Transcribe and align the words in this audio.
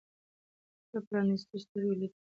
په 0.89 0.97
پرانیستو 1.07 1.55
سترګو 1.63 1.91
لیدل 1.99 2.09
کېدای 2.11 2.21
شي. 2.25 2.29